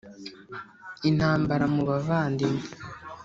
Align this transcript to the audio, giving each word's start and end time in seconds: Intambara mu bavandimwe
Intambara 1.09 1.65
mu 1.73 1.83
bavandimwe 1.89 2.63